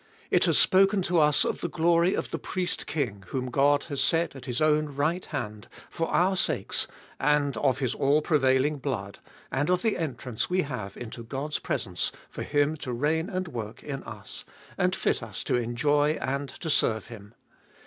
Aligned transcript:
It 0.31 0.45
has 0.45 0.57
spoken 0.57 1.03
to 1.03 1.19
us 1.19 1.45
of 1.45 1.61
the 1.61 1.69
glory 1.69 2.15
of 2.15 2.31
the 2.31 2.39
Priest 2.39 2.87
King 2.87 3.23
whom 3.27 3.51
God 3.51 3.83
has 3.83 4.01
set 4.01 4.35
at 4.35 4.45
His 4.45 4.59
own 4.59 4.87
right 4.95 5.23
hand, 5.25 5.67
for 5.91 6.07
our 6.09 6.35
sakes, 6.35 6.87
and 7.19 7.55
of 7.57 7.77
His 7.77 7.93
all 7.93 8.23
prevailing 8.23 8.79
blood, 8.79 9.19
and 9.51 9.69
of 9.69 9.83
the 9.83 9.97
entrance 9.97 10.49
we 10.49 10.63
have 10.63 10.97
into 10.97 11.21
God's 11.23 11.59
presence 11.59 12.11
for 12.31 12.41
Him 12.41 12.77
to 12.77 12.91
reign 12.91 13.29
and 13.29 13.47
work 13.49 13.83
in 13.83 14.01
us, 14.03 14.43
and 14.75 14.95
fit 14.95 15.21
us 15.21 15.43
to 15.43 15.55
enjoy 15.57 16.13
and 16.13 16.49
to 16.49 16.71
serve 16.71 17.05
Him. 17.09 17.35